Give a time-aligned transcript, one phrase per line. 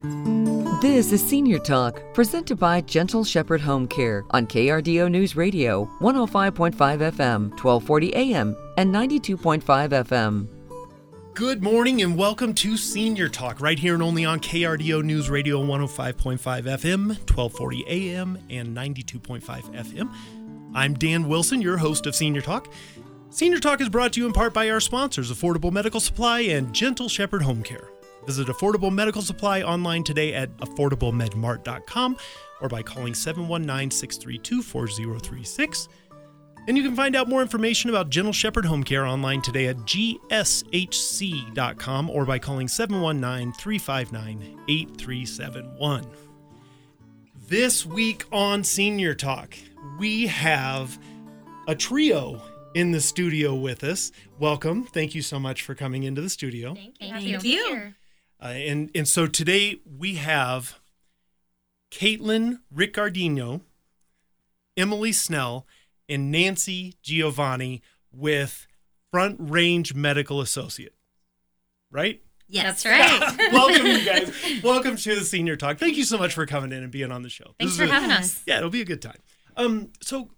[0.00, 6.76] This is Senior Talk, presented by Gentle Shepherd Home Care on KRDO News Radio, 105.5
[6.76, 10.46] FM, 1240 AM, and 92.5 FM.
[11.34, 15.60] Good morning and welcome to Senior Talk, right here and only on KRDO News Radio
[15.64, 20.14] 105.5 FM, 1240 AM, and 92.5 FM.
[20.74, 22.72] I'm Dan Wilson, your host of Senior Talk.
[23.30, 26.72] Senior Talk is brought to you in part by our sponsors, Affordable Medical Supply and
[26.72, 27.90] Gentle Shepherd Home Care.
[28.28, 32.18] Visit Affordable Medical Supply online today at affordablemedmart.com
[32.60, 35.88] or by calling 719 632 4036.
[36.66, 39.76] And you can find out more information about Gentle Shepherd Home Care online today at
[39.78, 40.20] gshc.com
[42.10, 46.04] or by calling 719 359 8371.
[47.48, 49.56] This week on Senior Talk,
[49.98, 50.98] we have
[51.66, 52.42] a trio
[52.74, 54.12] in the studio with us.
[54.38, 54.84] Welcome.
[54.84, 56.74] Thank you so much for coming into the studio.
[56.74, 57.38] Thank you.
[57.38, 57.94] Thank you.
[58.40, 60.78] Uh, and, and so today we have
[61.90, 63.62] Caitlin Ricardino,
[64.76, 65.66] Emily Snell,
[66.08, 68.66] and Nancy Giovanni with
[69.10, 70.94] Front Range Medical Associate.
[71.90, 72.22] Right?
[72.48, 72.82] Yes.
[72.82, 73.52] That's right.
[73.52, 74.32] Welcome, you guys.
[74.62, 75.78] Welcome to the Senior Talk.
[75.78, 77.54] Thank you so much for coming in and being on the show.
[77.58, 78.42] Thanks This for is a- having us.
[78.46, 79.18] Yeah, it'll be a good time.
[79.56, 80.30] Um, so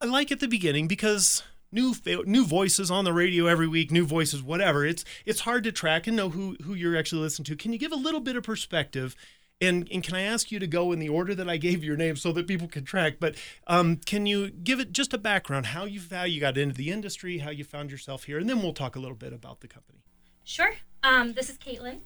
[0.00, 4.06] I like at the beginning because new new voices on the radio every week, new
[4.06, 4.84] voices, whatever.
[4.84, 7.56] It's it's hard to track and know who who you're actually listening to.
[7.56, 9.14] Can you give a little bit of perspective?
[9.60, 11.96] And, and can I ask you to go in the order that I gave your
[11.96, 13.14] name so that people can track?
[13.18, 13.34] But
[13.66, 16.92] um, can you give it just a background, how you how you got into the
[16.92, 19.66] industry, how you found yourself here, and then we'll talk a little bit about the
[19.66, 19.98] company.
[20.44, 20.74] Sure.
[21.02, 22.00] Um, this is Caitlin.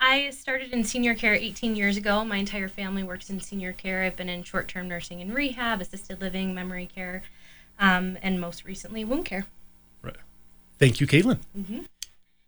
[0.00, 2.24] I started in senior care 18 years ago.
[2.24, 4.02] My entire family works in senior care.
[4.02, 7.22] I've been in short term nursing and rehab, assisted living, memory care,
[7.80, 9.46] um, and most recently, wound care.
[10.02, 10.14] Right.
[10.78, 11.38] Thank you, Caitlin.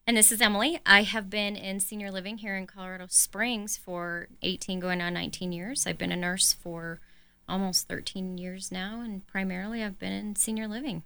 [0.07, 0.79] And this is Emily.
[0.85, 5.53] I have been in senior living here in Colorado Springs for 18 going on 19
[5.53, 5.87] years.
[5.87, 7.01] I've been a nurse for
[7.49, 11.03] almost 13 years now, and primarily I've been in senior living.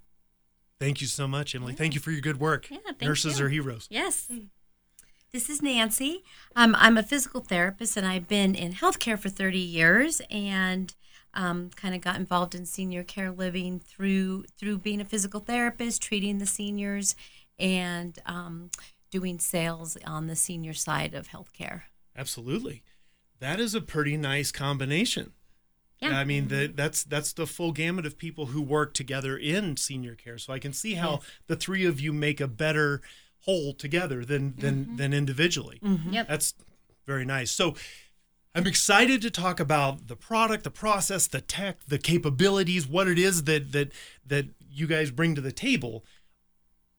[0.78, 1.74] Thank you so much, Emily.
[1.74, 2.70] Thank you for your good work.
[2.70, 3.46] Yeah, thank Nurses you.
[3.46, 3.86] are heroes.
[3.90, 4.30] Yes.
[5.32, 6.22] This is Nancy.
[6.54, 10.94] Um, I'm a physical therapist and I've been in healthcare for 30 years and
[11.36, 16.02] um, kind of got involved in senior care living through through being a physical therapist,
[16.02, 17.14] treating the seniors,
[17.58, 18.70] and um,
[19.10, 21.82] doing sales on the senior side of healthcare.
[22.16, 22.82] Absolutely.
[23.38, 25.32] That is a pretty nice combination.
[26.00, 26.18] Yeah.
[26.18, 30.14] I mean, the, that's that's the full gamut of people who work together in senior
[30.14, 30.38] care.
[30.38, 33.02] So I can see how the three of you make a better
[33.40, 35.80] whole together than than than individually.
[36.10, 36.28] Yep.
[36.28, 36.54] That's
[37.06, 37.50] very nice.
[37.50, 37.76] So
[38.56, 43.18] I'm excited to talk about the product, the process, the tech, the capabilities, what it
[43.18, 43.92] is that that
[44.24, 46.06] that you guys bring to the table.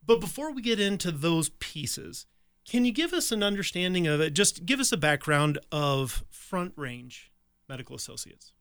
[0.05, 2.27] But before we get into those pieces,
[2.63, 4.35] can you give us an understanding of it?
[4.35, 7.31] Just give us a background of Front Range
[7.67, 8.53] Medical Associates.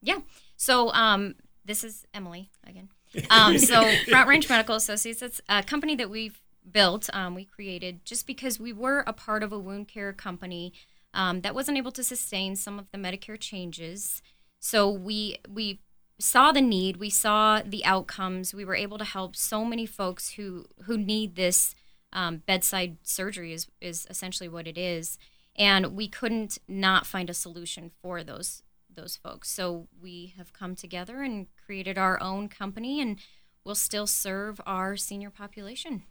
[0.00, 0.20] Yeah.
[0.56, 2.88] So um, this is Emily again.
[3.28, 8.04] Um, so Front Range Medical Associates, it's a company that we've built, um, we created
[8.06, 10.72] just because we were a part of a wound care company
[11.14, 14.22] um, that wasn't able to sustain some of the Medicare changes.
[14.60, 15.80] So we we
[16.18, 18.52] saw the need, we saw the outcomes.
[18.52, 21.74] We were able to help so many folks who who need this
[22.12, 25.18] um, bedside surgery is is essentially what it is,
[25.56, 28.62] and we couldn't not find a solution for those
[28.94, 29.50] those folks.
[29.50, 33.18] So we have come together and created our own company, and
[33.64, 36.02] we'll still serve our senior population.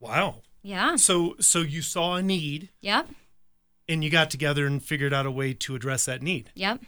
[0.00, 0.42] Wow.
[0.62, 0.96] Yeah.
[0.96, 3.08] So so you saw a need Yep.
[3.88, 6.50] And you got together and figured out a way to address that need.
[6.54, 6.82] Yep.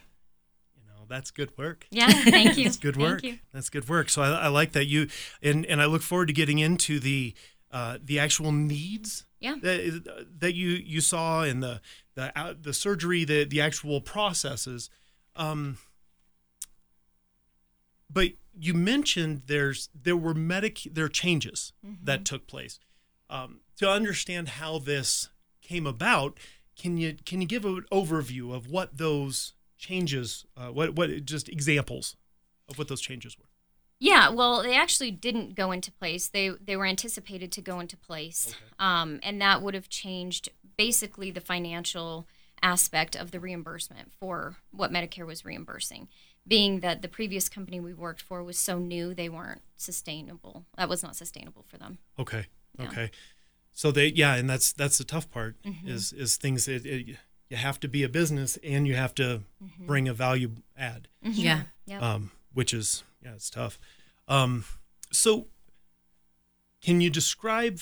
[0.75, 1.85] You know, that's good work.
[1.91, 2.07] Yeah.
[2.09, 2.63] Thank you.
[2.65, 3.21] That's good work.
[3.21, 3.39] Thank you.
[3.53, 4.09] That's good work.
[4.09, 5.07] So I, I like that you
[5.41, 7.33] and and I look forward to getting into the
[7.71, 9.55] uh, the actual needs Yeah.
[9.61, 11.81] that that you you saw in the
[12.15, 14.89] the out- the surgery, the the actual processes.
[15.35, 15.77] Um,
[18.09, 21.73] but you mentioned there's there were medic there are changes
[22.03, 22.79] that took place.
[23.29, 25.29] Um, to understand how this
[25.61, 26.37] came about,
[26.79, 31.49] can you can you give an overview of what those changes, uh, what what just
[31.49, 32.15] examples
[32.69, 33.45] of what those changes were?
[33.99, 36.29] Yeah, well, they actually didn't go into place.
[36.29, 41.31] They they were anticipated to go into place, um, and that would have changed basically
[41.31, 42.25] the financial
[42.61, 46.07] aspect of the reimbursement for what Medicare was reimbursing.
[46.47, 50.65] Being that the previous company we worked for was so new, they weren't sustainable.
[50.77, 51.99] That was not sustainable for them.
[52.17, 52.45] Okay.
[52.79, 53.11] Okay.
[53.71, 55.87] So they yeah, and that's that's the tough part Mm-hmm.
[55.87, 57.17] is is things that it,
[57.49, 59.41] you have to be a business and you have to
[59.79, 61.63] bring a value add, Yeah.
[61.85, 62.01] Yep.
[62.01, 63.79] um, which is yeah, it's tough.
[64.27, 64.65] Um,
[65.11, 65.47] so
[66.81, 67.79] can you describe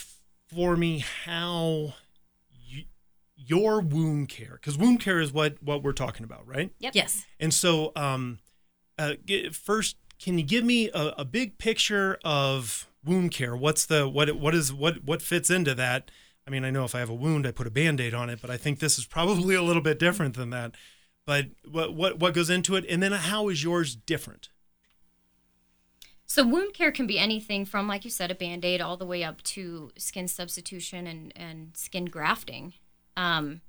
[0.48, 1.94] for me how
[2.50, 2.86] you
[3.36, 6.72] your wound care because wound care is what what we're talking about, right?
[6.80, 6.96] Yep.
[6.96, 7.26] Yes.
[7.40, 8.40] And so, um,
[8.98, 9.14] uh,
[9.52, 13.56] first, can you give me a, a big picture of wound care?
[13.56, 16.12] What's the what what is what what fits into that?
[16.46, 18.40] I mean, I know if I have a wound, I put a band-aid on it,
[18.42, 20.76] but I think this is probably a little bit different than that.
[21.26, 24.50] But what what what goes into it, and then how is yours different?
[26.26, 29.24] So wound care can be anything from, like you said, a band-aid all the way
[29.24, 32.74] up to skin substitution and, and skin grafting.
[33.16, 33.62] Um,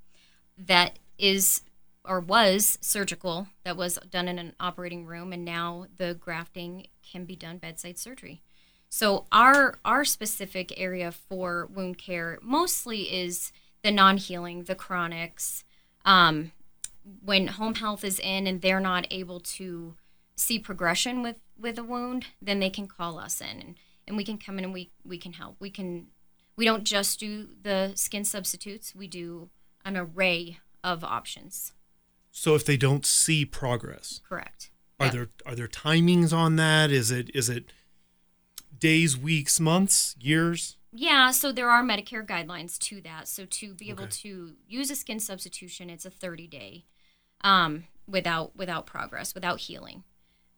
[0.56, 1.62] that is
[2.05, 7.25] or was surgical, that was done in an operating room, and now the grafting can
[7.25, 8.40] be done bedside surgery.
[8.88, 13.52] So our our specific area for wound care mostly is
[13.82, 15.64] the non-healing, the chronics.
[16.05, 16.52] Um,
[17.25, 19.94] when home health is in and they're not able to
[20.37, 23.75] see progression with with a wound, then they can call us in and,
[24.06, 25.56] and we can come in and we we can help.
[25.61, 26.08] We can
[26.56, 28.94] we don't just do the skin substitutes.
[28.94, 29.50] We do
[29.85, 31.73] an array of options.
[32.31, 34.70] So if they don't see progress, Correct.
[35.00, 35.12] are Yeah.
[35.12, 36.90] there are there timings on that?
[36.90, 37.73] Is it is it
[38.81, 40.77] days, weeks, months, years?
[40.93, 43.29] Yeah, so there are Medicare guidelines to that.
[43.29, 44.13] So to be able Okay.
[44.23, 46.85] to use a skin substitution, it's a 30 day
[47.43, 50.05] um, without without progress, without healing.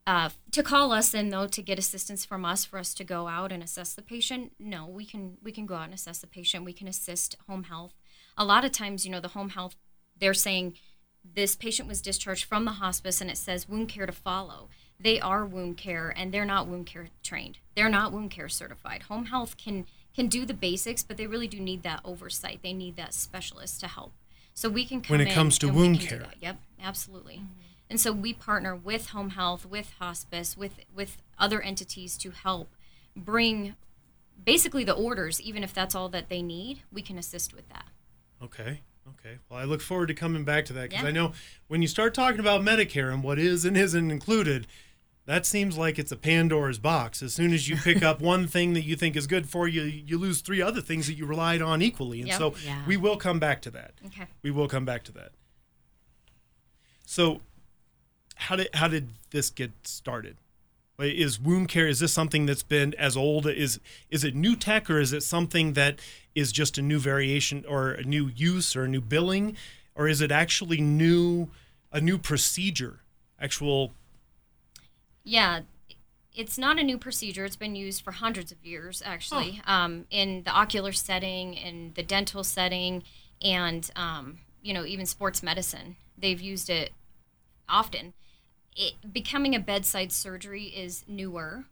[0.07, 3.29] Uh, to call us in though to get assistance from us for us to go
[3.29, 6.27] out and assess the patient, no, we can we can go out and assess the
[6.27, 6.65] patient.
[6.65, 7.95] We can assist home health.
[8.37, 9.77] A lot of times, you know, the home health
[10.17, 10.77] they're saying
[11.25, 14.69] this patient was discharged from the hospice and it says wound care to follow.
[15.03, 17.59] They are wound care and they're not wound care trained.
[17.75, 19.05] They're not wound care certified.
[19.05, 22.61] Home health can can do the basics, but they really do need that oversight.
[22.63, 24.13] They need that specialist to help.
[24.55, 26.27] So we can come When it comes to wound care.
[26.41, 27.43] Yep, absolutely.
[27.89, 32.69] And so we partner with home health, with hospice, with with other entities to help
[33.17, 33.75] bring
[34.45, 37.87] basically the orders, even if that's all that they need, we can assist with that.
[38.43, 38.81] Okay.
[39.09, 39.39] Okay.
[39.49, 41.09] Well, I look forward to coming back to that because Yeah.
[41.09, 41.33] I know
[41.69, 44.67] when you start talking about Medicare and what is and isn't included,
[45.31, 47.23] that seems like it's a Pandora's box.
[47.23, 49.83] As soon as you pick up one thing that you think is good for you,
[49.83, 52.19] you lose three other things that you relied on equally.
[52.19, 52.39] And Yep.
[52.39, 52.85] so Yeah.
[52.85, 53.93] we will come back to that.
[54.07, 54.27] Okay.
[54.43, 55.31] We will come back to that.
[57.07, 57.43] So,
[58.35, 60.37] how did how did this get started?
[60.99, 63.79] Is wound care is this something that's been as old is
[64.11, 66.01] is it new tech or is it something that
[66.35, 69.57] is just a new variation or a new use or a new billing
[69.95, 71.49] or is it actually new
[71.93, 73.01] a new procedure
[73.41, 73.95] actual
[75.31, 75.61] Yeah,
[76.35, 77.45] it's not a new procedure.
[77.45, 82.03] It's been used for hundreds of years, actually, um, in the ocular setting, in the
[82.03, 83.05] dental setting,
[83.41, 85.95] and um, you know even sports medicine.
[86.19, 86.91] They've used it
[87.69, 88.15] often.
[88.75, 91.67] It, becoming a bedside surgery is newer,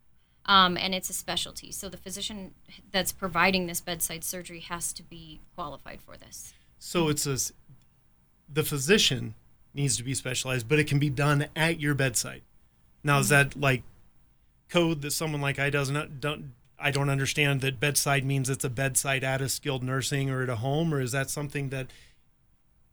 [0.47, 1.73] um, and it's a specialty.
[1.73, 2.55] So the physician
[2.93, 6.55] that's providing this bedside surgery has to be qualified for this.
[6.79, 7.37] so it's a
[8.49, 9.35] the physician
[9.75, 12.43] needs to be specialized but it can be done at your bedside
[13.09, 13.83] now is that like
[14.69, 18.71] code that someone like I doesn't don't I don't understand that bedside means it's a
[18.71, 21.89] bedside at a skilled nursing or at a home or is that something that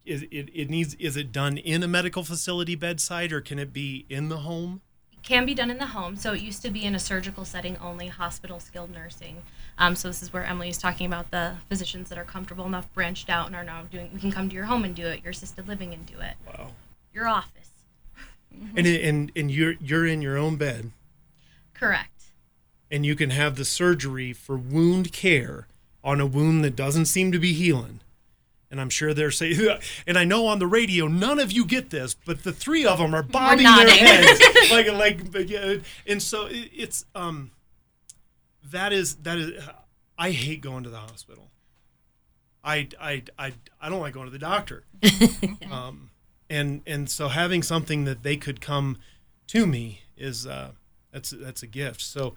[0.05, 3.71] is it, it needs is it done in a medical facility bedside or can it
[3.71, 4.81] be in the home
[5.21, 6.15] can be done in the home.
[6.15, 9.41] So it used to be in a surgical setting only, hospital skilled nursing.
[9.79, 12.93] Um, so this is where Emily is talking about the physicians that are comfortable enough,
[12.93, 14.11] branched out, and are now doing.
[14.13, 16.35] We can come to your home and do it, your assisted living and do it,
[16.45, 16.69] wow
[17.15, 17.71] your office.
[18.75, 20.91] And it, and and you're you're in your own bed
[21.73, 22.23] Correct.
[22.89, 25.67] and you can have the surgery for wound care
[26.03, 27.99] on a wound that doesn't seem to be healing.
[28.71, 29.59] And I'm sure they're saying,
[30.07, 32.99] and I know on the radio none of you get this, but the three of
[32.99, 37.51] them are bobbing their heads like like, yeah, and so it, it's um,
[38.71, 39.63] that is that is,
[40.17, 41.49] I hate going to the hospital.
[42.63, 44.83] I I I I don't like going to the doctor.
[45.71, 46.09] um,
[46.49, 48.97] and and so having something that they could come
[49.47, 50.71] to me is uh,
[51.11, 52.01] that's that's a gift.
[52.01, 52.35] So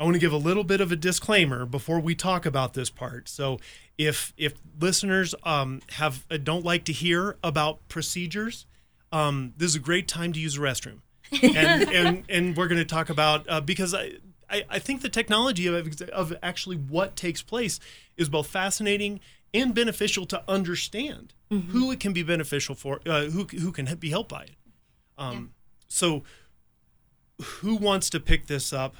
[0.00, 2.90] I want to give a little bit of a disclaimer before we talk about this
[2.90, 3.28] part.
[3.28, 3.58] So
[3.96, 8.66] if if listeners um, have uh, don't like to hear about procedures,
[9.12, 11.00] um, this is a great time to use a restroom,
[11.42, 14.12] and and and we're going to talk about uh, because I.
[14.50, 17.78] I, I think the technology of, of actually what takes place
[18.16, 19.20] is both fascinating
[19.52, 24.10] and beneficial to understand who it can be beneficial for, uh, who who can be
[24.10, 24.56] helped by it.
[25.16, 25.52] Um,
[25.88, 26.22] So,
[27.40, 28.94] who wants to pick this up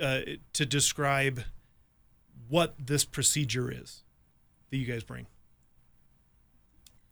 [0.00, 0.20] uh,
[0.52, 1.44] to describe
[2.48, 4.02] what this procedure is
[4.70, 5.26] that you guys bring?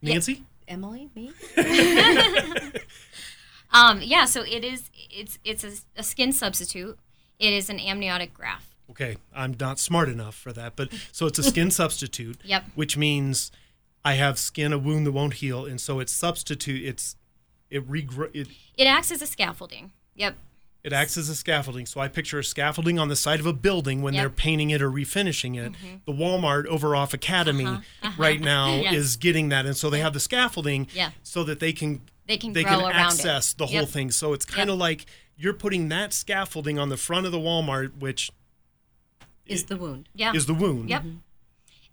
[0.01, 0.43] Nancy?
[0.67, 1.31] Emily, me?
[3.73, 4.89] Um, yeah, so it is.
[5.09, 6.97] It's it's a, a skin substitute.
[7.39, 8.67] It is an amniotic graft.
[8.91, 12.39] Okay, I'm not smart enough for that, but so it's a skin substitute.
[12.43, 12.65] Yep.
[12.75, 13.51] Which means
[14.05, 16.83] I have skin a wound that won't heal, and so it's substitute.
[16.85, 17.15] It's
[17.69, 19.91] it regro- it It acts as a scaffolding.
[20.15, 20.35] Yep.
[20.83, 21.85] it acts as a scaffolding.
[21.85, 24.21] So I picture a scaffolding on the side of a building when Yep.
[24.21, 25.71] they're painting it or refinishing it.
[25.71, 25.95] Mm-hmm.
[26.05, 27.81] The Walmart over off Academy uh-huh.
[28.03, 28.21] Uh-huh.
[28.21, 28.81] right now Uh-huh.
[28.83, 28.93] Yes.
[28.95, 31.11] is getting that, and so they have the scaffolding Yeah.
[31.23, 33.57] so that they can They can they can access it.
[33.59, 33.89] the whole Yep.
[33.89, 34.11] thing.
[34.11, 35.05] So it's kind of like
[35.37, 38.29] you're putting that scaffolding on the front of the Walmart, which
[39.45, 40.09] Is the wound.
[40.13, 40.33] Yeah.
[40.33, 40.89] is the wound.
[40.89, 41.01] Yep.
[41.01, 41.17] Mm-hmm.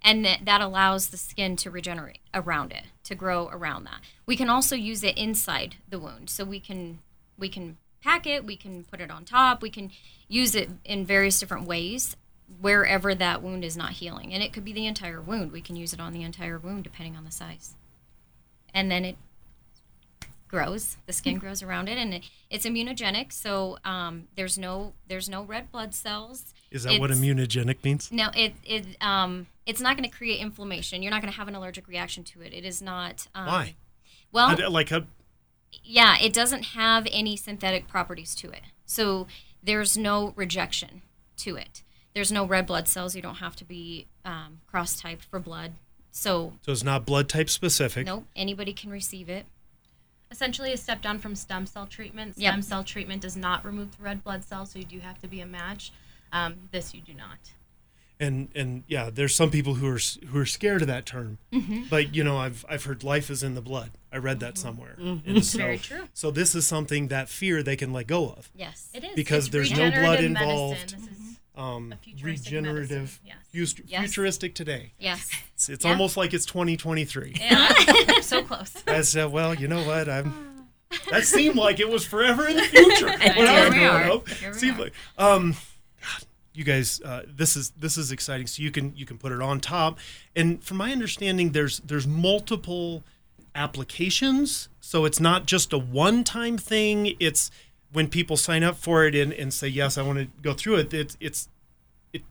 [0.03, 4.01] And that, that allows the skin to regenerate around it, to grow around that.
[4.25, 6.31] We can also use it inside the wound.
[6.31, 7.01] So we can
[7.39, 9.91] we can pack it, we can put it on top, we can
[10.29, 12.17] use it in various different ways
[12.61, 14.33] wherever that wound is not healing.
[14.33, 15.53] And it could be the entire wound.
[15.53, 17.75] We can use it on the entire wound depending on the size.
[18.75, 19.17] And then it
[20.51, 25.29] grows, the skin grows around it and it, it's immunogenic, so um, there's no there's
[25.29, 26.53] no red blood cells.
[26.71, 28.11] Is that what immunogenic means?
[28.11, 31.03] no, it it um it's not going to create inflammation.
[31.03, 32.53] You're not going to have an allergic reaction to it.
[32.53, 33.29] It is not.
[33.35, 33.75] Um, Why?
[34.33, 35.07] Well, I like a,
[35.85, 38.63] yeah, it doesn't have any synthetic properties to it.
[38.85, 39.29] So
[39.63, 41.03] there's no rejection
[41.39, 41.83] to it.
[42.15, 43.15] There's no red blood cells.
[43.15, 45.73] You don't have to be um, cross typed for blood.
[46.11, 48.07] So so it's not blood type specific.
[48.07, 49.47] nope, anybody can receive it.
[50.31, 52.35] Essentially, a step down from stem cell treatment.
[52.37, 52.53] Yep.
[52.53, 55.29] Stem cell treatment does not remove the red blood cells, so you do have to
[55.29, 55.93] be a match.
[56.33, 57.39] Um, this you do not.
[58.21, 61.39] and and yeah, there's some people who are who are scared of that term.
[61.53, 61.85] Mm-hmm.
[61.91, 63.91] But you know, I've I've heard life is in the blood.
[64.13, 64.97] I read that somewhere.
[64.99, 66.09] And so, Very true.
[66.15, 68.51] So this is something that fear they can let go of.
[68.55, 68.89] Yes.
[68.93, 70.93] It is Because It's there's no blood involved.
[70.93, 71.10] Medicine.
[71.61, 73.21] Um, regenerative,
[73.53, 74.05] fut- Yes.
[74.05, 74.93] futuristic today.
[74.99, 75.29] Yes.
[75.55, 75.91] It's, it's Yeah.
[75.93, 77.35] almost like it's 2023.
[77.41, 77.69] yeah,
[78.23, 78.73] so close.
[78.87, 80.09] I said, well, you know what?
[80.09, 80.47] I'm.
[81.11, 84.55] That seemed like it was forever in the future when I was growing up.
[84.57, 84.83] Seemed are.
[84.85, 85.53] like, um,
[86.03, 88.49] God, you guys, uh, this is this is exciting.
[88.49, 90.01] So you can you can put it on top,
[90.35, 93.05] and from my understanding, there's there's multiple
[93.55, 94.69] applications.
[94.81, 97.15] So it's not just a one time thing.
[97.21, 97.53] It's
[97.93, 100.77] when people sign up for it and, and say yes, I want to go through
[100.77, 100.95] it.
[100.95, 101.49] It's it's
[102.13, 102.23] it.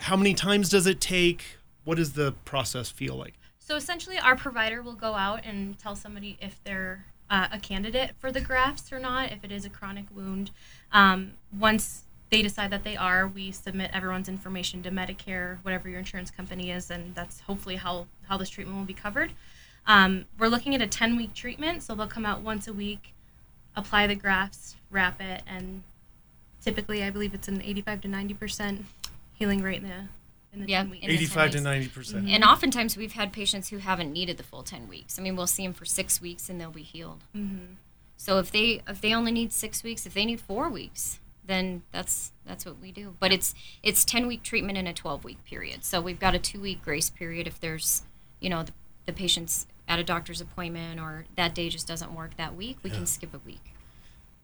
[0.00, 1.58] How many times does it take?
[1.84, 3.34] What does the process feel like?
[3.58, 8.12] So essentially, our provider will go out and tell somebody if they're uh, a candidate
[8.18, 10.50] for the grafts or not, if it is a chronic wound.
[10.92, 15.98] Um, once they decide that they are, we submit everyone's information to Medicare, whatever your
[15.98, 19.32] insurance company is, and that's hopefully how, how this treatment will be covered.
[19.86, 23.13] Um, we're looking at a 10 week treatment, so they'll come out once a week,
[23.76, 25.82] apply the grafts, wrap it, and
[26.62, 28.84] typically, I believe it's an 85 to 90%
[29.34, 29.94] healing rate in the,
[30.52, 31.02] in the Yeah, 10 weeks.
[31.04, 32.28] in the 10 Eighty-five to ninety percent.
[32.28, 35.18] And oftentimes we've had patients who haven't needed the full 10 weeks.
[35.18, 37.24] I mean, we'll see them for six weeks and they'll be healed.
[37.36, 37.74] Mm-hmm.
[38.16, 41.82] So if they if they only need six weeks, if they need four weeks, then
[41.92, 43.16] that's that's what we do.
[43.18, 45.84] But it's it's 10 week treatment in a 12 week period.
[45.84, 48.02] So we've got a two week grace period if there's
[48.40, 48.72] you know the,
[49.06, 52.90] the patient's at a doctor's appointment or that day just doesn't work that week, we
[52.90, 53.72] can skip a week.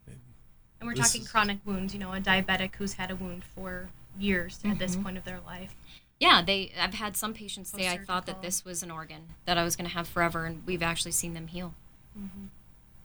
[0.07, 3.43] And we're This talking is- chronic wounds, you know, a diabetic who's had a wound
[3.43, 5.03] for years at this mm-hmm.
[5.03, 5.75] point of their life.
[6.19, 6.71] Yeah, they.
[6.79, 9.75] I've had some patients say I thought that this was an organ that I was
[9.75, 11.73] going to have forever, and we've actually seen them heal.
[12.17, 12.45] Mm-hmm.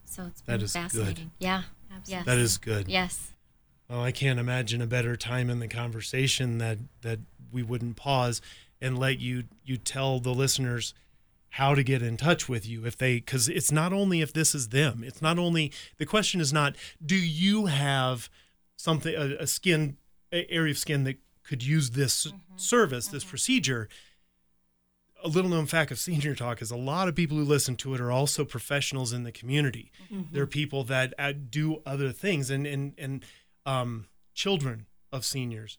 [0.04, 0.78] So it's That been is good.
[0.80, 1.30] fascinating.
[1.38, 1.62] Yeah.
[1.90, 2.12] Absolutely.
[2.12, 2.24] Yes.
[2.26, 2.88] That is good.
[2.88, 3.30] Yes.
[3.88, 7.20] Well, I can't imagine a better time in the conversation that that
[7.52, 8.42] we wouldn't pause
[8.80, 10.92] and let you you tell the listeners
[11.50, 14.54] how to get in touch with you if they because it's not only if this
[14.54, 15.02] is them.
[15.04, 18.28] It's not only the question is not do you have
[18.76, 19.96] something a, a skin
[20.32, 23.88] a area of skin that could use this service this procedure?
[25.24, 27.94] A little known fact of senior talk is a lot of people who listen to
[27.94, 29.90] it are also professionals in the community.
[30.30, 33.24] They're people that uh, do other things and and and
[33.64, 35.78] um, children of seniors.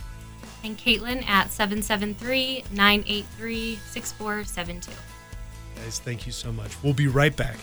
[0.65, 4.91] And Caitlin at 773 983 6472.
[5.77, 7.59] guys thank you so much we'll be right back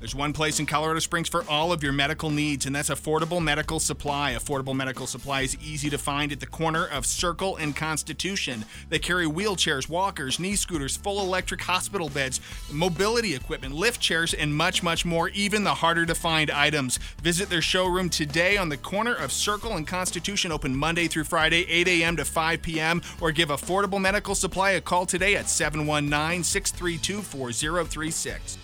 [0.00, 3.42] There's one place in Colorado Springs for all of your medical needs, and that's Affordable
[3.42, 4.34] Medical Supply.
[4.34, 8.64] Affordable Medical Supply is easy to find at the corner of Circle and Constitution.
[8.90, 12.40] They carry wheelchairs, walkers, knee scooters, full electric hospital beds,
[12.70, 16.98] mobility equipment, lift chairs, and much, much more, even the harder to find items.
[17.20, 21.66] Visit their showroom today on the corner of Circle and Constitution, open Monday through Friday,
[21.68, 22.16] 8 a.m.
[22.18, 28.58] to 5 p.m., or give Affordable Medical Supply a call today at 719 632 4036.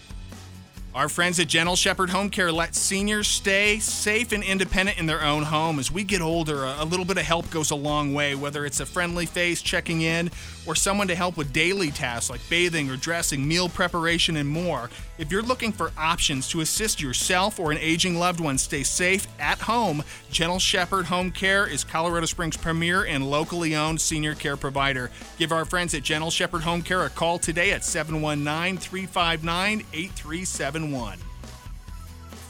[0.94, 5.24] Our friends at Gentle Shepherd Home Care let seniors stay safe and independent in their
[5.24, 5.80] own home.
[5.80, 8.78] As we get older, a little bit of help goes a long way, whether it's
[8.78, 10.30] a friendly face checking in
[10.66, 14.88] or someone to help with daily tasks like bathing or dressing, meal preparation, and more.
[15.18, 19.26] If you're looking for options to assist yourself or an aging loved one stay safe
[19.40, 24.56] at home, Gentle Shepherd Home Care is Colorado Springs' premier and locally owned senior care
[24.56, 25.10] provider.
[25.38, 30.83] Give our friends at Gentle Shepherd Home Care a call today at 719 359 8371.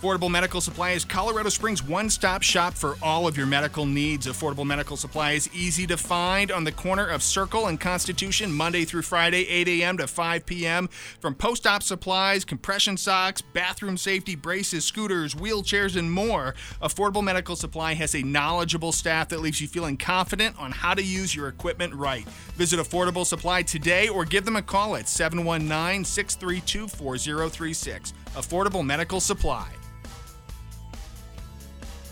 [0.04, 4.26] Affordable Medical Supply is Colorado Springs' one stop shop for all of your medical needs.
[4.26, 8.84] Affordable Medical Supply is easy to find on the corner of Circle and Constitution, Monday
[8.84, 9.96] through Friday, 8 a.m.
[9.96, 10.90] to 5 p.m.
[11.20, 17.56] From post op supplies, compression socks, bathroom safety braces, scooters, wheelchairs, and more, Affordable Medical
[17.56, 21.48] Supply has a knowledgeable staff that leaves you feeling confident on how to use your
[21.48, 22.28] equipment right.
[22.56, 28.12] Visit Affordable Supply today or give them a call at 719 632 4036.
[28.34, 29.68] Affordable Medical Supply.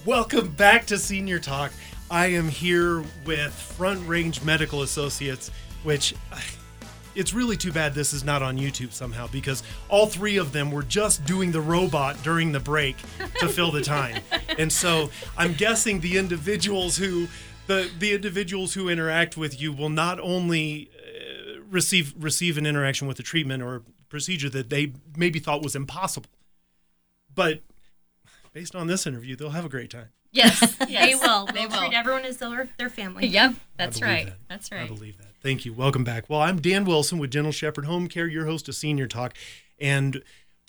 [0.05, 1.73] Welcome back to Senior Talk.
[2.11, 5.51] I am here with Front Range Medical Associates,
[5.83, 6.15] which
[7.15, 10.71] it's really too bad this is not on YouTube somehow because all three of them
[10.71, 12.97] were just doing the robot during the break
[13.39, 14.23] to fill the time.
[14.59, 17.29] And so I'm guessing the individuals who
[17.69, 23.09] the the individuals who interact with you will not only uh, receive receive an interaction
[23.09, 26.31] with the treatment or procedure that they maybe thought was impossible,
[27.35, 27.63] but
[28.53, 30.11] based on this interview, they'll have a great time.
[30.31, 31.47] Yes, They will.
[31.47, 31.79] They They'll will.
[31.79, 33.27] treat everyone as their, their family.
[33.27, 34.27] Yep, that's right.
[34.27, 34.37] that.
[34.51, 34.83] That's right.
[34.83, 35.29] I believe that.
[35.43, 35.73] Thank you.
[35.73, 36.29] Welcome back.
[36.29, 39.35] Well, I'm Dan Wilson with Gentle Shepherd Home Care, your host of Senior Talk,
[39.81, 40.23] and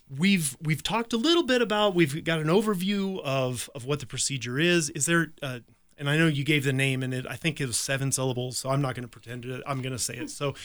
[0.09, 4.05] we've we've talked a little bit about we've got an overview of of what the
[4.05, 4.89] procedure is.
[4.91, 5.59] Is there uh,
[5.97, 8.57] and I know you gave the name and it I think it was seven syllables,
[8.57, 9.62] so I'm not going to pretend it.
[9.67, 10.29] I'm going to say it.
[10.29, 10.55] So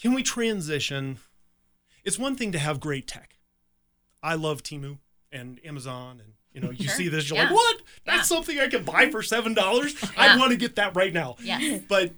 [0.00, 1.18] can we transition?
[2.04, 3.38] It's one thing to have great tech.
[4.22, 4.98] I love Temu
[5.32, 6.94] and Amazon and you know, you Sure.
[6.96, 7.44] see this, you're Yeah.
[7.44, 7.82] like, what?
[8.04, 8.22] That's Yeah.
[8.36, 9.94] something I can buy for seven dollars.
[10.02, 10.08] Yeah.
[10.16, 11.82] I want to get that right now Yes.
[11.88, 12.12] but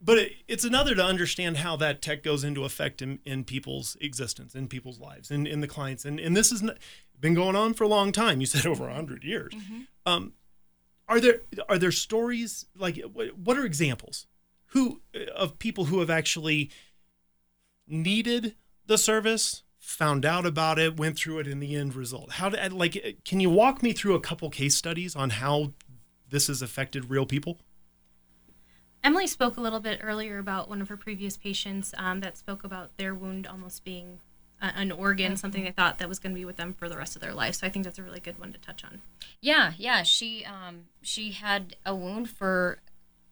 [0.00, 3.96] but it, it's another to understand how that tech goes into effect in, in people's
[4.00, 6.62] existence in people's lives in, in the clients and, and this has
[7.18, 9.54] been going on for a long time you said over 100 years
[10.04, 10.32] um,
[11.08, 14.26] are there are there stories like what, what are examples
[14.70, 15.00] who
[15.34, 16.70] of people who have actually
[17.86, 18.54] needed
[18.86, 22.72] the service found out about it went through it in the end result how did
[22.72, 25.72] like can you walk me through a couple case studies on how
[26.28, 27.58] this has affected real people
[29.04, 32.64] Emily spoke a little bit earlier about one of her previous patients um, that spoke
[32.64, 34.18] about their wound almost being
[34.60, 37.14] an organ, something they thought that was going to be with them for the rest
[37.14, 37.54] of their life.
[37.54, 39.00] So I think that's a really good one to touch on.
[39.40, 40.02] Yeah, yeah.
[40.02, 42.78] She um she had a wound for,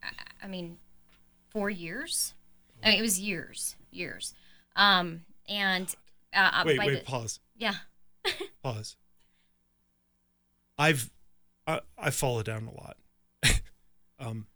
[0.02, 0.76] I- I mean,
[1.48, 2.34] four years.
[2.82, 4.32] I mean, it was years, years.
[4.76, 5.94] Um, and
[6.34, 7.74] uh, um, wait wait the- pause yeah,
[8.62, 8.96] pause.
[10.78, 11.10] I've
[11.66, 12.96] I, I've fallen down a lot.
[14.18, 14.46] um,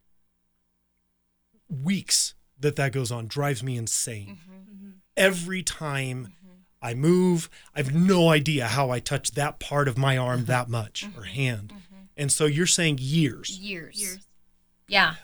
[1.68, 4.38] weeks that that goes on drives me insane.
[4.42, 4.52] Mm-hmm.
[4.52, 4.88] Mm-hmm.
[5.16, 6.54] Every time mm-hmm.
[6.82, 10.68] I move, I have no idea how I touch that part of my arm that
[10.68, 11.72] much or hand.
[12.16, 13.56] And so you're saying years.
[13.58, 14.00] years.
[14.00, 14.26] Years.
[14.88, 15.14] Yeah.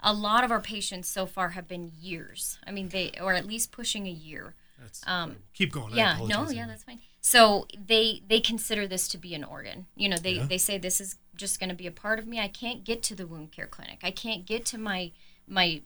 [0.00, 2.58] A lot of our patients so far have been years.
[2.66, 4.54] I mean, they or at least pushing a year.
[4.84, 5.92] That's Um, keep going.
[5.94, 7.00] I yeah no yeah that's fine.
[7.20, 9.86] So they they consider this to be an organ.
[9.96, 10.46] You know they Yeah.
[10.46, 12.38] they say this is just going to be a part of me.
[12.38, 14.00] I can't get to the wound care clinic.
[14.02, 15.10] I can't get to my
[15.46, 15.82] my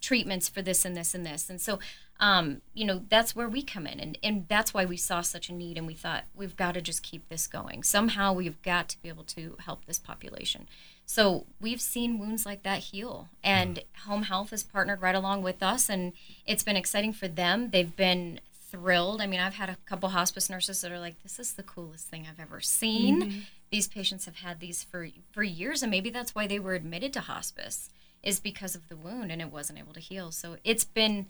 [0.00, 1.48] treatments for this and this and this.
[1.50, 1.78] And so
[2.20, 3.98] um you know that's where we come in.
[4.00, 6.82] And and that's why we saw such a need and we thought we've got to
[6.82, 7.82] just keep this going.
[7.82, 10.68] Somehow we've got to be able to help this population
[11.06, 13.28] so we've seen wounds like that heal.
[13.42, 16.12] And home health has partnered right along with us and
[16.46, 17.70] it's been exciting for them.
[17.70, 19.20] They've been thrilled.
[19.20, 22.08] I mean i've had a couple hospice nurses that are like this is the coolest
[22.08, 23.44] thing i've ever seen.
[23.70, 27.12] These patients have had these for for years and maybe that's why they were admitted
[27.14, 27.90] to hospice
[28.22, 30.30] is because of the wound and it wasn't able to heal.
[30.30, 31.26] So it's been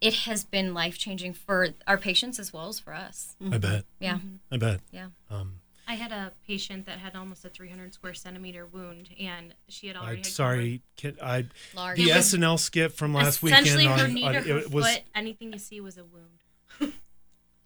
[0.00, 3.36] it has been life changing for our patients as well as for us.
[3.50, 3.84] I bet.
[4.00, 4.18] yeah.
[4.52, 4.80] I bet.
[4.90, 5.06] yeah.
[5.30, 9.86] Um, I had a patient that had almost a 300 square centimeter wound, and she
[9.88, 10.12] had already.
[10.12, 10.82] I had sorry.
[10.96, 14.24] Can, I large the was SNL skip from covered- last weekend Essentially, on, her knee
[14.24, 16.92] on- to her it was foot, anything you see was a wound.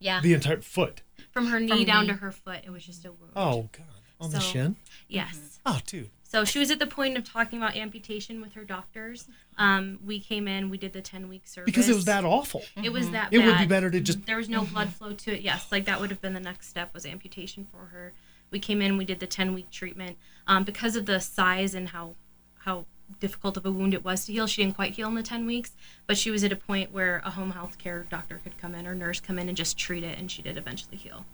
[0.01, 0.21] Yeah.
[0.21, 1.03] The entire foot.
[1.33, 2.13] From her knee From down knee.
[2.13, 3.33] to her foot, it was just a wound.
[3.35, 3.85] Oh God.
[4.21, 4.77] On the shin.
[5.09, 5.35] Yes.
[5.37, 5.77] Mm-hmm.
[5.77, 6.11] Oh, dude.
[6.31, 9.27] So she was at the point of talking about amputation with her doctors.
[9.57, 11.64] Um, we came in, we did the 10 week service.
[11.64, 12.62] Because it was that awful.
[12.85, 13.47] It was that It bad.
[13.47, 14.27] would be better to just.
[14.27, 15.41] There was no blood flow to it.
[15.41, 18.12] Yes, like that would have been the next step was amputation for her.
[18.51, 20.19] We came in, we did the 10 week treatment.
[20.47, 22.14] Um, because of the size and how
[22.59, 22.85] how
[23.21, 25.47] difficult of a wound it was to heal, she didn't quite heal in the 10
[25.47, 25.75] weeks.
[26.07, 28.87] But she was at a point where a home health care doctor could come in
[28.87, 31.25] or nurse come in and just treat it, and she did eventually heal.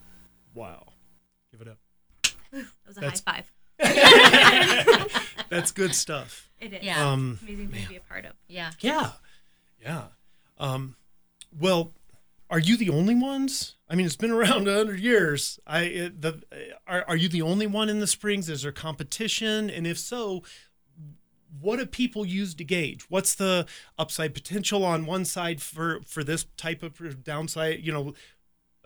[0.55, 0.87] Wow.
[1.51, 1.79] Give it up.
[2.53, 3.53] That was a That's- high five.
[5.49, 6.51] That's good stuff.
[6.61, 6.83] It is.
[6.83, 7.11] Yeah.
[7.11, 7.39] Um.
[7.43, 8.33] Amazing thing to be a part of.
[8.49, 8.71] Yeah.
[8.81, 9.11] Yeah.
[9.83, 10.05] Yeah.
[10.59, 10.97] Um.
[11.59, 11.93] Well,
[12.51, 13.77] are you the only ones?
[13.89, 15.59] I mean, it's been around a hundred years.
[15.67, 16.43] I it, the
[16.87, 18.49] are are you the only one in the Springs?
[18.49, 19.69] Is there competition?
[19.71, 20.43] And if so,
[21.61, 23.07] what do people use to gauge?
[23.09, 23.67] What's the
[23.99, 27.81] upside potential on one side for for this type of downside?
[27.83, 28.15] You know,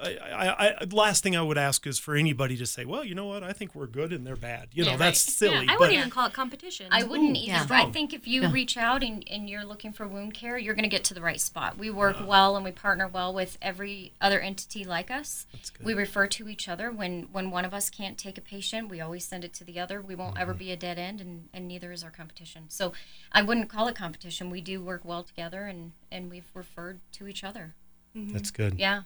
[0.00, 3.14] I, I, I last thing I would ask is for anybody to say, well, you
[3.16, 4.68] know what, I think we're good and they're bad.
[4.72, 5.34] You know, Yeah, that's right.
[5.34, 5.66] silly.
[5.68, 6.86] I wouldn't even call it competition.
[6.92, 7.66] I wouldn't Ooh, either.
[7.66, 7.66] yeah.
[7.70, 8.52] I think if you Yeah.
[8.52, 11.20] reach out and, and you're looking for wound care, you're going to get to the
[11.20, 11.78] right spot.
[11.78, 15.46] We work well and we partner well with every other entity like us.
[15.52, 15.84] That's good.
[15.84, 18.88] We refer to each other when when one of us can't take a patient.
[18.88, 20.00] We always send it to the other.
[20.00, 20.58] We won't ever Mm-hmm.
[20.58, 22.66] be a dead end, and, and neither is our competition.
[22.68, 22.92] So
[23.32, 24.48] I wouldn't call it competition.
[24.50, 27.74] We do work well together, and and we've referred to each other.
[28.14, 28.78] that's good.
[28.78, 29.02] Yeah,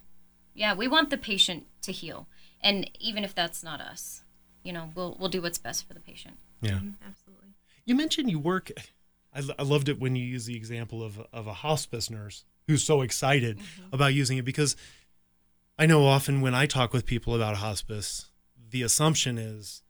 [0.55, 0.75] yeah.
[0.75, 2.27] We want the patient to heal,
[2.61, 4.23] and even if that's not us,
[4.62, 6.38] you know, we'll we'll do what's best for the patient.
[6.61, 6.73] Yeah.
[6.73, 7.07] Mm-hmm.
[7.07, 7.49] Absolutely.
[7.85, 8.71] You mentioned you work.
[9.35, 12.45] I, lo- I loved it when you use the example of of a hospice nurse
[12.67, 13.95] who's so excited mm-hmm.
[13.95, 14.77] about using it because
[15.79, 18.31] I know often when I talk with people about hospice,
[18.71, 19.83] the assumption is,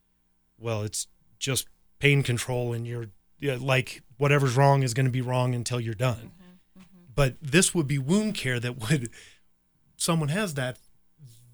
[0.59, 1.07] well, it's
[1.39, 1.67] just
[1.99, 5.95] pain control and you're yeah, like whatever's wrong is going to be wrong until you're
[5.95, 6.33] done.
[6.77, 6.83] Mm-hmm.
[7.15, 9.11] But this would be wound care that would
[10.03, 10.79] someone has that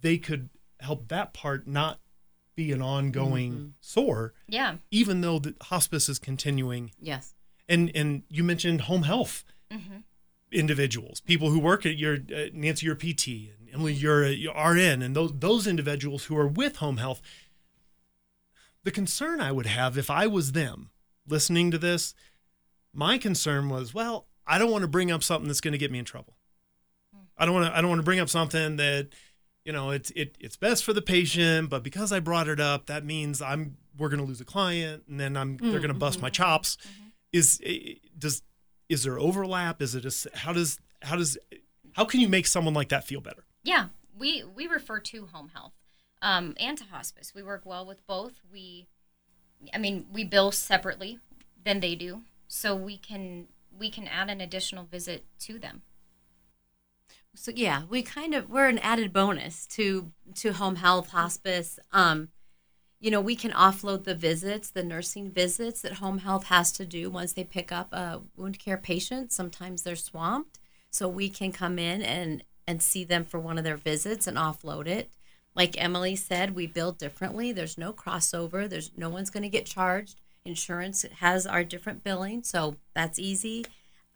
[0.00, 0.48] they could
[0.80, 2.00] help that part not
[2.56, 3.68] be an ongoing mm-hmm.
[3.80, 4.76] sore Yeah.
[4.90, 6.92] even though the hospice is continuing.
[6.98, 7.34] Yes.
[7.68, 9.98] and and you mentioned home health mm-hmm.
[10.50, 14.56] individuals people who work at your uh, nancy your pt and emily you're a your
[14.56, 17.20] uh, rn and those those individuals who are with home health.
[18.84, 20.90] The concern i would have if i was them
[21.26, 22.14] listening to this
[22.94, 25.92] my concern was well i don't want to bring up something that's going to get
[25.92, 26.37] me in trouble
[27.38, 29.08] i don't want to i don't want to bring up something that
[29.64, 32.86] you know it's it, it's best for the patient but because i brought it up
[32.86, 35.94] that means i'm we're going to lose a client and then i'm they're going to
[35.94, 36.76] bust my chops
[37.32, 38.42] is eh, does
[38.88, 41.36] is there overlap is it a, how does how does
[41.98, 45.50] how can you make someone like that feel better Yeah, we we refer to home
[45.52, 45.72] health
[46.22, 47.34] um, and to hospice.
[47.34, 48.40] We work well with both.
[48.52, 48.86] We,
[49.74, 51.18] I mean, we bill separately
[51.64, 55.82] than they do, so we can we can add an additional visit to them.
[57.38, 61.78] So yeah, we kind of we're an added bonus to to home health hospice.
[61.92, 62.28] Um,
[63.00, 66.84] you know, we can offload the visits, the nursing visits that home health has to
[66.84, 69.32] do once they pick up a wound care patient.
[69.32, 70.58] Sometimes they're swamped,
[70.90, 74.36] so we can come in and and see them for one of their visits and
[74.36, 75.10] offload it.
[75.54, 77.52] Like Emily said, we bill differently.
[77.52, 78.68] There's no crossover.
[78.68, 80.20] There's no one's going to get charged.
[80.44, 83.64] Insurance has our different billing, so that's easy.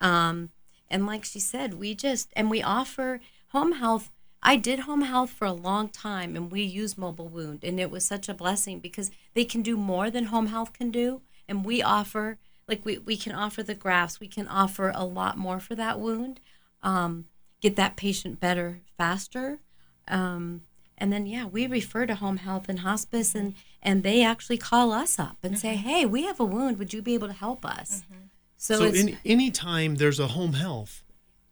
[0.01, 0.51] Um,
[0.93, 4.13] and like she said, we just and we offer home health.
[4.43, 7.91] I did home health for a long time and we use mobile wound and it
[7.91, 11.65] was such a blessing because they can do more than home health can do and
[11.65, 15.61] we offer like we, we can offer the grafts, we can offer a lot more
[15.61, 16.41] for that wound.
[16.83, 17.27] Um,
[17.61, 19.61] get that patient better faster.
[20.09, 20.63] Um,
[20.99, 24.93] and then yeah, we refer to home health and hospice and and they actually call
[24.93, 26.79] us up and say, "Hey, we have a wound.
[26.79, 28.03] Would you be able to help us?"
[28.63, 31.03] So, so it's in, anytime there's a home health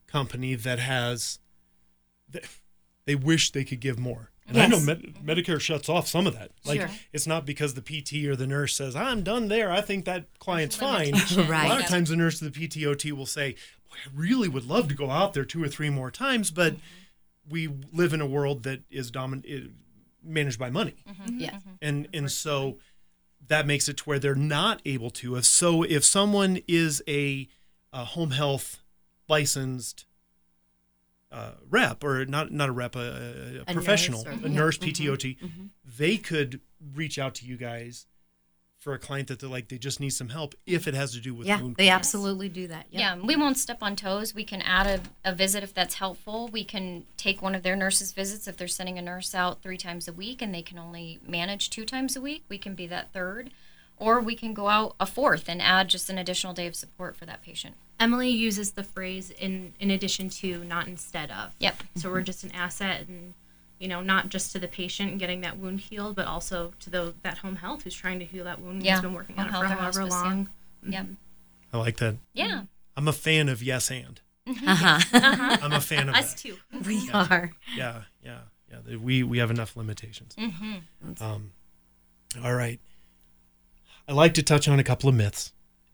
[0.07, 1.41] company that has
[3.05, 4.31] they wish they could give more.
[4.47, 6.53] And i know Med- medicare shuts off some of that.
[6.65, 6.91] Like Sure.
[7.13, 9.73] it's not because the pt or the nurse says i'm done there.
[9.73, 11.07] I think that client's fine.
[11.07, 11.47] limitation.
[11.47, 13.57] a lot of times the nurse or the ptot will say
[13.89, 16.75] Boy, i really would love to go out there two or three more times but
[16.75, 17.51] mm-hmm.
[17.51, 19.73] we live in a world that is domin-
[20.23, 21.03] managed by money.
[21.09, 21.23] Mm-hmm.
[21.23, 21.39] Mm-hmm.
[21.41, 21.59] Yeah.
[21.83, 22.79] and and so
[23.47, 25.37] that makes it to where they're not able to.
[25.37, 27.49] If so, if someone is a,
[27.93, 28.81] a home health
[29.29, 30.07] licensed
[31.33, 34.57] uh, rep or not not a rep, a, a, a professional, nurse or- a yeah.
[34.59, 34.89] nurse, Mhm.
[34.93, 35.37] PTOT,
[35.99, 36.61] they could
[36.95, 38.07] reach out to you guys
[38.81, 41.21] for a client that they're like they just need some help if it has to
[41.21, 41.95] do with Yeah, wound they care.
[41.95, 42.87] absolutely do that.
[42.91, 43.01] Yep.
[43.01, 44.35] Yeah, we won't step on toes.
[44.35, 44.87] We can add
[45.25, 46.49] a, a visit if that's helpful.
[46.49, 49.77] We can take one of their nurses' visits if they're sending a nurse out three
[49.77, 52.43] times a week and they can only manage two times a week.
[52.49, 53.51] We can be that third.
[53.99, 57.17] Or we can go out a fourth and add just an additional day of support
[57.19, 57.75] for that patient.
[57.99, 61.53] Emily uses the phrase in in addition to, not instead of.
[61.59, 61.83] Yep.
[61.97, 63.35] So we're just an asset and
[63.81, 66.91] you know, not just to the patient and getting that wound healed, but also to
[66.91, 68.85] the, that home health who's trying to heal that wound.
[68.85, 70.23] Yeah, Who's been working on it for however hospice, yeah.
[70.23, 70.49] long.
[70.87, 71.07] Yep.
[71.73, 72.17] I like that.
[72.35, 72.63] Yeah.
[72.97, 74.21] I'm a fan of yes and.
[74.47, 75.57] Uh-huh.
[75.63, 76.41] I'm a fan of Us that.
[76.41, 76.57] too.
[76.87, 77.51] we are.
[77.77, 78.39] Yeah, yeah,
[78.71, 78.97] yeah.
[78.97, 80.35] We we have enough limitations.
[80.37, 81.23] Mm-hmm.
[81.23, 81.53] Um,
[82.45, 82.81] all right.
[84.09, 85.53] I like to touch on a couple of myths.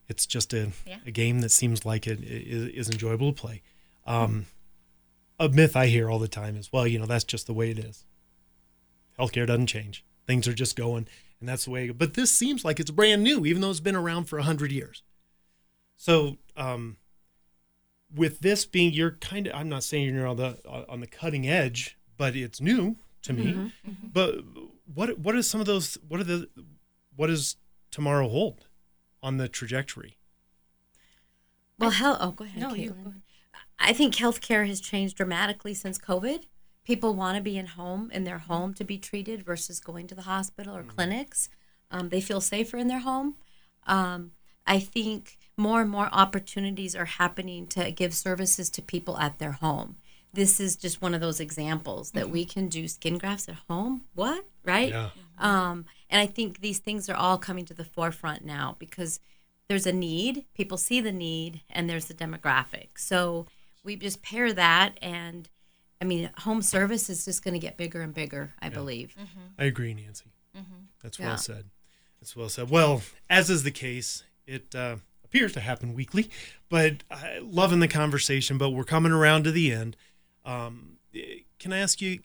[0.08, 0.96] It's just a, Yeah.
[1.06, 3.62] a game that seems like it is, is enjoyable to play.
[4.06, 4.46] Um,
[5.38, 7.70] a myth I hear all the time is, well, you know, that's just the way
[7.70, 8.04] it is.
[9.18, 10.04] Healthcare doesn't change.
[10.26, 11.06] Things are just going,
[11.40, 11.88] and that's the way.
[11.90, 15.02] But this seems like it's brand new, even though it's been around for hundred years.
[15.96, 16.96] So, um,
[18.14, 21.48] with this being, you're kind of, I'm not saying you're on the on the cutting
[21.48, 23.72] edge, but it's new to me.
[24.12, 24.36] But
[24.92, 25.96] what what is some of those?
[26.08, 26.48] What are the
[27.14, 27.56] what does
[27.90, 28.66] tomorrow hold
[29.22, 30.16] on the trajectory?
[31.78, 32.60] Well, hell, oh, go ahead.
[32.60, 33.22] No, you go ahead.
[33.78, 36.44] I think healthcare has changed dramatically since COVID.
[36.84, 40.14] People want to be in home in their home to be treated versus going to
[40.14, 41.48] the hospital or clinics.
[41.90, 43.34] Um, they feel safer in their home.
[43.86, 44.32] Um,
[44.66, 49.52] I think more and more opportunities are happening to give services to people at their
[49.52, 49.96] home.
[50.32, 54.02] This is just one of those examples that we can do skin grafts at home.
[54.14, 54.44] What?
[54.64, 54.90] Right?
[54.90, 55.10] Yeah.
[55.38, 59.20] Um, and I think these things are all coming to the forefront now because
[59.68, 62.88] there's a need, people see the need, and there's the demographic.
[62.96, 63.46] So
[63.86, 65.48] we just pair that, and
[66.02, 69.16] I mean, home service is just going to get bigger and bigger, I believe.
[69.58, 70.32] I agree, Nancy.
[71.02, 71.36] That's well Yeah.
[71.36, 71.70] said.
[72.20, 72.68] That's well said.
[72.68, 76.28] Well, as is the case, it uh, appears to happen weekly,
[76.68, 78.58] but I loving the conversation.
[78.58, 79.96] But we're coming around to the end.
[80.44, 82.20] Um, eh, can I ask you,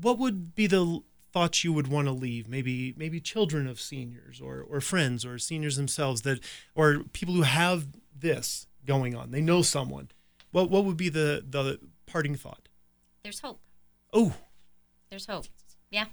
[0.00, 1.00] what would be the
[1.32, 2.48] thoughts you would want to leave?
[2.48, 6.38] Maybe, maybe children of seniors, or or friends, or seniors themselves that,
[6.74, 9.30] or people who have this going on.
[9.32, 10.10] They know someone.
[10.50, 12.68] What what would be the the parting thought?
[13.22, 13.60] There's hope.
[14.12, 14.34] Oh,
[15.10, 15.46] There's hope.
[15.90, 16.06] Yeah,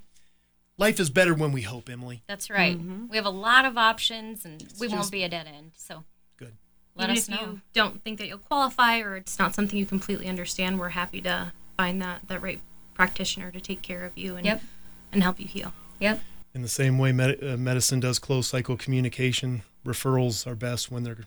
[0.77, 2.23] life is better when we hope, Emily.
[2.27, 2.77] that's right.
[3.09, 5.71] We have a lot of options, and we just- won't be a dead end.
[5.75, 6.03] So
[6.37, 6.53] Good.
[6.95, 7.41] let Even us if know.
[7.53, 11.21] you don't think that you'll qualify or it's not something you completely understand, we're happy
[11.21, 12.59] to find that, that right
[12.93, 14.61] practitioner to take care of you and, Yep.
[15.11, 15.73] and help you heal.
[15.99, 16.21] Yep.
[16.53, 19.63] In the same way, med- uh, medicine does close cycle communication.
[19.85, 21.25] Referrals are best when they're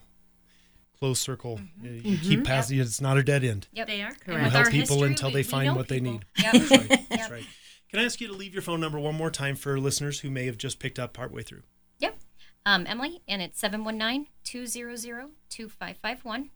[0.99, 1.61] close circle.
[1.83, 2.79] You, you keep passing.
[2.79, 3.69] It's not a dead end.
[3.73, 3.87] Yep.
[3.87, 4.13] They are.
[4.13, 4.27] Correct.
[4.45, 6.25] You help our people history, until we- they we find know what they need.
[6.39, 6.53] Yep.
[6.53, 7.07] That's right.
[7.11, 7.45] That's right.
[7.91, 10.31] Can I ask you to leave your phone number one more time for listeners who
[10.31, 11.63] may have just picked up partway through?
[12.01, 12.19] Yep.
[12.67, 16.51] Um, Emily, and it's 719 200 2551.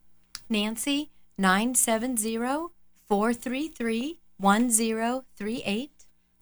[0.50, 2.36] Nancy, 970
[3.08, 5.90] 433 1038.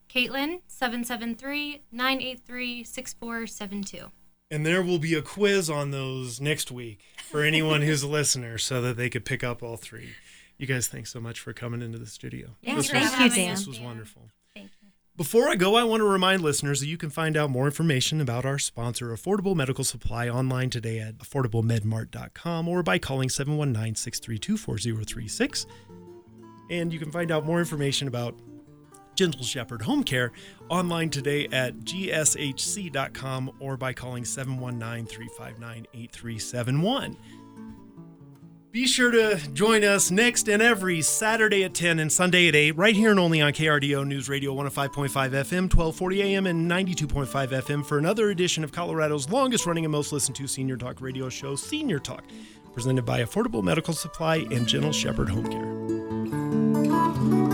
[0.08, 4.10] Caitlin, 773 983 6472.
[4.50, 8.58] And there will be a quiz on those next week for anyone who's a listener
[8.58, 10.10] so that they could pick up all three.
[10.58, 12.48] You guys, thanks so much for coming into the studio.
[12.60, 13.54] Yeah, this thank you, Dan.
[13.54, 14.30] This was wonderful.
[14.54, 14.88] Thank you.
[15.16, 18.20] Before I go, I want to remind listeners that you can find out more information
[18.20, 24.56] about our sponsor, Affordable Medical Supply, online today at affordablemedmart.com or by calling 719 632
[24.56, 25.66] 4036.
[26.70, 28.34] And you can find out more information about
[29.20, 30.33] Gentle Shepherd Home Care
[30.70, 37.18] online today at gshc.com or by calling 719 359 8371.
[38.72, 42.78] Be sure to join us next and every Saturday at 10 and Sunday at 8,
[42.78, 47.85] right here and only on KRDO News Radio 105.5 FM, 1240 AM, and 92.5 FM
[47.85, 51.54] for another edition of Colorado's longest running and most listened to senior talk radio show,
[51.56, 52.24] Senior Talk,
[52.72, 55.50] presented by Affordable Medical Supply and Gentle Shepherd Home
[57.37, 57.49] Care.